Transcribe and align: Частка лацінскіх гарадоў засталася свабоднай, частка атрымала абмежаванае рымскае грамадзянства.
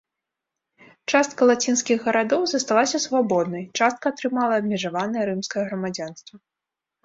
Частка 1.11 1.41
лацінскіх 1.51 1.97
гарадоў 2.07 2.41
засталася 2.55 3.01
свабоднай, 3.05 3.63
частка 3.77 4.05
атрымала 4.15 4.53
абмежаванае 4.63 5.23
рымскае 5.33 5.63
грамадзянства. 5.71 6.35